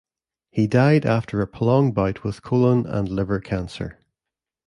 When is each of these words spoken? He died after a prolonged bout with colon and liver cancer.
He 0.49 0.65
died 0.65 1.05
after 1.05 1.41
a 1.41 1.47
prolonged 1.47 1.93
bout 1.93 2.23
with 2.23 2.41
colon 2.41 2.87
and 2.87 3.07
liver 3.07 3.39
cancer. 3.39 3.99